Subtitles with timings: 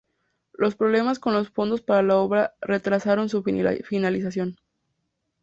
[0.53, 4.55] Los problemas con los fondos para la obra retrasaron su finalización.